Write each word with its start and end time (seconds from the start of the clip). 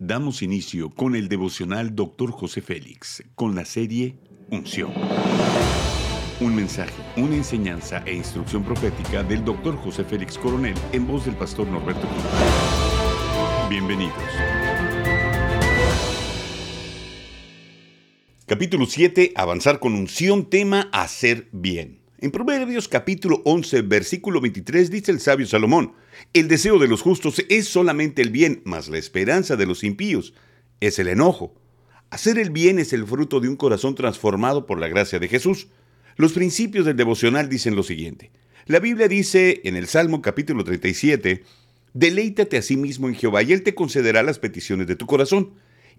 damos 0.00 0.40
inicio 0.40 0.88
con 0.88 1.14
el 1.14 1.28
devocional 1.28 1.94
Dr. 1.94 2.30
José 2.32 2.62
Félix, 2.62 3.22
con 3.34 3.54
la 3.54 3.66
serie 3.66 4.16
Unción. 4.50 4.92
Un 6.40 6.56
mensaje, 6.56 6.94
una 7.18 7.36
enseñanza 7.36 8.02
e 8.06 8.14
instrucción 8.14 8.64
profética 8.64 9.22
del 9.22 9.44
Dr. 9.44 9.76
José 9.76 10.02
Félix 10.04 10.38
Coronel 10.38 10.74
en 10.92 11.06
voz 11.06 11.26
del 11.26 11.36
pastor 11.36 11.68
Norberto 11.68 12.08
Cruz. 12.08 12.24
Bienvenidos. 13.68 14.14
Capítulo 18.46 18.86
7. 18.86 19.34
Avanzar 19.36 19.80
con 19.80 19.94
unción, 19.94 20.48
tema 20.48 20.88
hacer 20.92 21.48
bien. 21.52 21.99
En 22.22 22.32
Proverbios 22.32 22.86
capítulo 22.86 23.40
11, 23.46 23.80
versículo 23.80 24.42
23 24.42 24.90
dice 24.90 25.10
el 25.10 25.20
sabio 25.20 25.46
Salomón, 25.46 25.94
el 26.34 26.48
deseo 26.48 26.78
de 26.78 26.86
los 26.86 27.00
justos 27.00 27.42
es 27.48 27.66
solamente 27.66 28.20
el 28.20 28.28
bien, 28.28 28.60
mas 28.66 28.90
la 28.90 28.98
esperanza 28.98 29.56
de 29.56 29.64
los 29.64 29.82
impíos 29.84 30.34
es 30.80 30.98
el 30.98 31.08
enojo. 31.08 31.54
Hacer 32.10 32.38
el 32.38 32.50
bien 32.50 32.78
es 32.78 32.92
el 32.92 33.06
fruto 33.06 33.40
de 33.40 33.48
un 33.48 33.56
corazón 33.56 33.94
transformado 33.94 34.66
por 34.66 34.78
la 34.78 34.88
gracia 34.88 35.18
de 35.18 35.28
Jesús. 35.28 35.68
Los 36.16 36.34
principios 36.34 36.84
del 36.84 36.98
devocional 36.98 37.48
dicen 37.48 37.74
lo 37.74 37.82
siguiente. 37.82 38.30
La 38.66 38.80
Biblia 38.80 39.08
dice 39.08 39.62
en 39.64 39.76
el 39.76 39.86
Salmo 39.86 40.20
capítulo 40.20 40.62
37, 40.62 41.42
Deleítate 41.94 42.58
a 42.58 42.62
sí 42.62 42.76
mismo 42.76 43.08
en 43.08 43.14
Jehová 43.14 43.42
y 43.42 43.54
Él 43.54 43.62
te 43.62 43.74
concederá 43.74 44.22
las 44.22 44.38
peticiones 44.38 44.86
de 44.86 44.96
tu 44.96 45.06
corazón. 45.06 45.54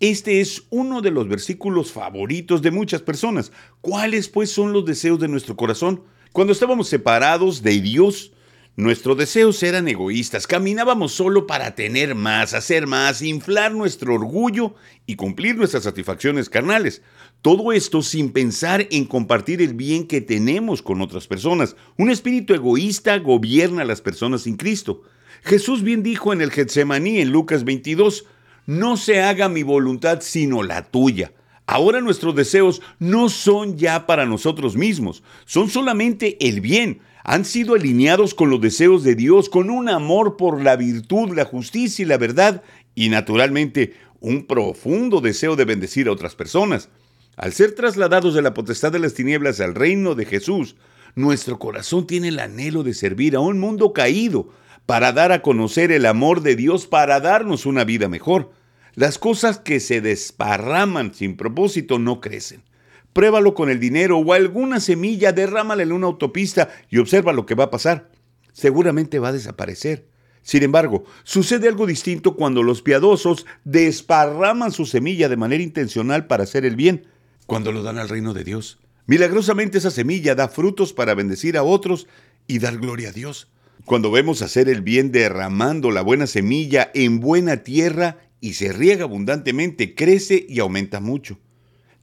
Este 0.00 0.40
es 0.40 0.64
uno 0.70 1.02
de 1.02 1.10
los 1.10 1.28
versículos 1.28 1.92
favoritos 1.92 2.62
de 2.62 2.70
muchas 2.72 3.02
personas. 3.02 3.52
¿Cuáles 3.80 4.28
pues 4.28 4.50
son 4.50 4.72
los 4.72 4.84
deseos 4.84 5.20
de 5.20 5.28
nuestro 5.28 5.56
corazón? 5.56 6.02
Cuando 6.32 6.52
estábamos 6.52 6.88
separados 6.88 7.62
de 7.62 7.80
Dios, 7.80 8.32
nuestros 8.76 9.16
deseos 9.16 9.62
eran 9.62 9.86
egoístas. 9.86 10.48
Caminábamos 10.48 11.12
solo 11.12 11.46
para 11.46 11.76
tener 11.76 12.16
más, 12.16 12.54
hacer 12.54 12.88
más, 12.88 13.22
inflar 13.22 13.72
nuestro 13.72 14.14
orgullo 14.14 14.74
y 15.06 15.14
cumplir 15.14 15.56
nuestras 15.56 15.84
satisfacciones 15.84 16.48
carnales. 16.48 17.02
Todo 17.40 17.72
esto 17.72 18.02
sin 18.02 18.32
pensar 18.32 18.88
en 18.90 19.04
compartir 19.04 19.62
el 19.62 19.74
bien 19.74 20.08
que 20.08 20.20
tenemos 20.20 20.82
con 20.82 21.02
otras 21.02 21.28
personas. 21.28 21.76
Un 21.96 22.10
espíritu 22.10 22.52
egoísta 22.52 23.16
gobierna 23.18 23.82
a 23.82 23.86
las 23.86 24.00
personas 24.00 24.42
sin 24.42 24.56
Cristo. 24.56 25.02
Jesús 25.44 25.82
bien 25.84 26.02
dijo 26.02 26.32
en 26.32 26.40
el 26.40 26.50
Getsemaní 26.50 27.20
en 27.20 27.30
Lucas 27.30 27.62
22, 27.62 28.24
no 28.66 28.96
se 28.96 29.22
haga 29.22 29.48
mi 29.48 29.62
voluntad 29.62 30.20
sino 30.20 30.62
la 30.62 30.82
tuya. 30.82 31.32
Ahora 31.66 32.00
nuestros 32.00 32.34
deseos 32.34 32.82
no 32.98 33.28
son 33.28 33.78
ya 33.78 34.06
para 34.06 34.26
nosotros 34.26 34.76
mismos, 34.76 35.22
son 35.46 35.70
solamente 35.70 36.36
el 36.46 36.60
bien. 36.60 37.00
Han 37.24 37.46
sido 37.46 37.74
alineados 37.74 38.34
con 38.34 38.50
los 38.50 38.60
deseos 38.60 39.02
de 39.02 39.14
Dios, 39.14 39.48
con 39.48 39.70
un 39.70 39.88
amor 39.88 40.36
por 40.36 40.60
la 40.60 40.76
virtud, 40.76 41.34
la 41.34 41.46
justicia 41.46 42.02
y 42.02 42.06
la 42.06 42.18
verdad, 42.18 42.62
y 42.94 43.08
naturalmente 43.08 43.94
un 44.20 44.46
profundo 44.46 45.22
deseo 45.22 45.56
de 45.56 45.64
bendecir 45.64 46.08
a 46.08 46.12
otras 46.12 46.34
personas. 46.34 46.90
Al 47.36 47.52
ser 47.52 47.74
trasladados 47.74 48.34
de 48.34 48.42
la 48.42 48.54
potestad 48.54 48.92
de 48.92 48.98
las 48.98 49.14
tinieblas 49.14 49.60
al 49.60 49.74
reino 49.74 50.14
de 50.14 50.26
Jesús, 50.26 50.76
nuestro 51.14 51.58
corazón 51.58 52.06
tiene 52.06 52.28
el 52.28 52.38
anhelo 52.38 52.82
de 52.82 52.92
servir 52.92 53.36
a 53.36 53.40
un 53.40 53.58
mundo 53.58 53.92
caído, 53.92 54.50
para 54.86 55.12
dar 55.12 55.32
a 55.32 55.42
conocer 55.42 55.92
el 55.92 56.06
amor 56.06 56.42
de 56.42 56.56
Dios, 56.56 56.86
para 56.86 57.20
darnos 57.20 57.66
una 57.66 57.84
vida 57.84 58.08
mejor. 58.08 58.52
Las 58.94 59.18
cosas 59.18 59.58
que 59.58 59.80
se 59.80 60.00
desparraman 60.00 61.14
sin 61.14 61.36
propósito 61.36 61.98
no 61.98 62.20
crecen. 62.20 62.62
Pruébalo 63.12 63.54
con 63.54 63.70
el 63.70 63.80
dinero 63.80 64.18
o 64.18 64.32
alguna 64.32 64.80
semilla, 64.80 65.32
derrámala 65.32 65.82
en 65.82 65.92
una 65.92 66.06
autopista 66.06 66.68
y 66.90 66.98
observa 66.98 67.32
lo 67.32 67.46
que 67.46 67.54
va 67.54 67.64
a 67.64 67.70
pasar. 67.70 68.10
Seguramente 68.52 69.18
va 69.18 69.28
a 69.28 69.32
desaparecer. 69.32 70.08
Sin 70.42 70.62
embargo, 70.62 71.04
sucede 71.22 71.68
algo 71.68 71.86
distinto 71.86 72.36
cuando 72.36 72.62
los 72.62 72.82
piadosos 72.82 73.46
desparraman 73.64 74.72
su 74.72 74.84
semilla 74.84 75.28
de 75.28 75.38
manera 75.38 75.62
intencional 75.62 76.26
para 76.26 76.42
hacer 76.42 76.66
el 76.66 76.76
bien, 76.76 77.06
cuando 77.46 77.72
lo 77.72 77.82
dan 77.82 77.98
al 77.98 78.10
reino 78.10 78.34
de 78.34 78.44
Dios. 78.44 78.78
Milagrosamente 79.06 79.78
esa 79.78 79.90
semilla 79.90 80.34
da 80.34 80.48
frutos 80.48 80.92
para 80.92 81.14
bendecir 81.14 81.56
a 81.56 81.62
otros 81.62 82.06
y 82.46 82.58
dar 82.58 82.76
gloria 82.78 83.08
a 83.08 83.12
Dios. 83.12 83.48
Cuando 83.84 84.10
vemos 84.10 84.40
hacer 84.40 84.70
el 84.70 84.80
bien 84.80 85.12
derramando 85.12 85.90
la 85.90 86.00
buena 86.00 86.26
semilla 86.26 86.90
en 86.94 87.20
buena 87.20 87.58
tierra 87.58 88.16
y 88.40 88.54
se 88.54 88.72
riega 88.72 89.04
abundantemente, 89.04 89.94
crece 89.94 90.46
y 90.48 90.60
aumenta 90.60 91.00
mucho. 91.00 91.38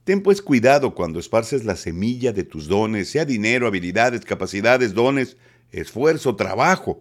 Ten 0.04 0.22
pues 0.22 0.42
cuidado 0.42 0.94
cuando 0.94 1.18
esparces 1.18 1.64
la 1.64 1.74
semilla 1.74 2.32
de 2.32 2.44
tus 2.44 2.68
dones, 2.68 3.08
sea 3.08 3.24
dinero, 3.24 3.66
habilidades, 3.66 4.24
capacidades, 4.24 4.94
dones, 4.94 5.36
esfuerzo, 5.72 6.36
trabajo. 6.36 7.00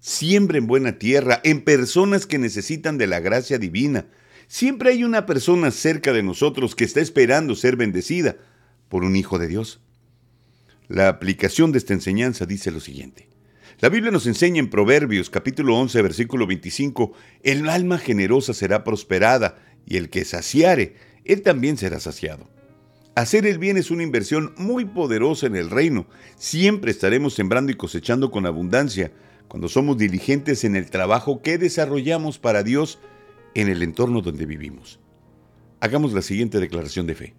Siempre 0.00 0.56
en 0.56 0.66
buena 0.66 0.98
tierra, 0.98 1.40
en 1.44 1.62
personas 1.62 2.24
que 2.24 2.38
necesitan 2.38 2.96
de 2.96 3.08
la 3.08 3.20
gracia 3.20 3.58
divina. 3.58 4.06
Siempre 4.46 4.90
hay 4.90 5.04
una 5.04 5.26
persona 5.26 5.70
cerca 5.70 6.14
de 6.14 6.22
nosotros 6.22 6.74
que 6.74 6.84
está 6.84 7.02
esperando 7.02 7.54
ser 7.54 7.76
bendecida 7.76 8.36
por 8.88 9.04
un 9.04 9.16
hijo 9.16 9.38
de 9.38 9.48
Dios. 9.48 9.80
La 10.88 11.08
aplicación 11.08 11.72
de 11.72 11.78
esta 11.78 11.92
enseñanza 11.92 12.46
dice 12.46 12.70
lo 12.70 12.80
siguiente. 12.80 13.28
La 13.80 13.90
Biblia 13.90 14.10
nos 14.10 14.26
enseña 14.26 14.58
en 14.58 14.70
Proverbios 14.70 15.30
capítulo 15.30 15.76
11 15.76 16.02
versículo 16.02 16.48
25, 16.48 17.12
el 17.44 17.68
alma 17.68 17.98
generosa 17.98 18.52
será 18.52 18.82
prosperada 18.82 19.56
y 19.86 19.98
el 19.98 20.10
que 20.10 20.24
saciare, 20.24 20.96
él 21.24 21.42
también 21.42 21.76
será 21.76 22.00
saciado. 22.00 22.48
Hacer 23.14 23.46
el 23.46 23.58
bien 23.58 23.76
es 23.76 23.92
una 23.92 24.02
inversión 24.02 24.52
muy 24.56 24.84
poderosa 24.84 25.46
en 25.46 25.54
el 25.54 25.70
reino. 25.70 26.08
Siempre 26.36 26.90
estaremos 26.90 27.34
sembrando 27.34 27.70
y 27.70 27.76
cosechando 27.76 28.32
con 28.32 28.46
abundancia 28.46 29.12
cuando 29.46 29.68
somos 29.68 29.96
diligentes 29.96 30.64
en 30.64 30.74
el 30.74 30.90
trabajo 30.90 31.40
que 31.40 31.56
desarrollamos 31.56 32.40
para 32.40 32.64
Dios 32.64 32.98
en 33.54 33.68
el 33.68 33.84
entorno 33.84 34.22
donde 34.22 34.44
vivimos. 34.44 34.98
Hagamos 35.78 36.12
la 36.14 36.22
siguiente 36.22 36.58
declaración 36.58 37.06
de 37.06 37.14
fe. 37.14 37.34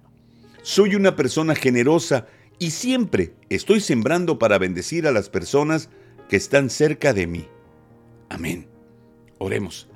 Soy 0.61 0.95
una 0.95 1.17
persona 1.17 1.53
generosa 1.53 2.27
y 2.59 2.71
siempre 2.71 3.33
estoy 3.49 3.81
sembrando 3.81 4.39
para 4.39 4.57
bendecir 4.57 5.05
a 5.05 5.11
las 5.11 5.27
personas 5.27 5.89
que 6.29 6.37
están 6.37 6.69
cerca 6.69 7.11
de 7.11 7.27
mí. 7.27 7.47
Amén. 8.29 8.67
Oremos. 9.39 9.89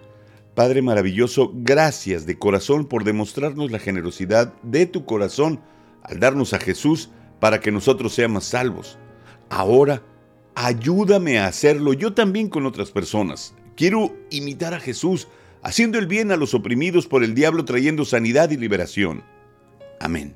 Padre 0.55 0.81
maravilloso, 0.81 1.51
gracias 1.53 2.25
de 2.25 2.37
corazón 2.37 2.85
por 2.85 3.03
demostrarnos 3.03 3.71
la 3.71 3.79
generosidad 3.79 4.53
de 4.61 4.85
tu 4.85 5.05
corazón 5.05 5.61
al 6.03 6.19
darnos 6.19 6.53
a 6.53 6.59
Jesús 6.59 7.09
para 7.39 7.59
que 7.59 7.71
nosotros 7.71 8.13
seamos 8.13 8.45
salvos. 8.45 8.97
Ahora, 9.49 10.03
ayúdame 10.55 11.39
a 11.39 11.47
hacerlo 11.47 11.93
yo 11.93 12.13
también 12.13 12.49
con 12.49 12.65
otras 12.65 12.91
personas. 12.91 13.55
Quiero 13.75 14.15
imitar 14.29 14.73
a 14.73 14.79
Jesús, 14.79 15.27
haciendo 15.63 15.97
el 15.97 16.07
bien 16.07 16.31
a 16.31 16.37
los 16.37 16.53
oprimidos 16.53 17.07
por 17.07 17.23
el 17.23 17.33
diablo, 17.33 17.65
trayendo 17.65 18.05
sanidad 18.05 18.51
y 18.51 18.57
liberación. 18.57 19.23
Amén. 19.99 20.35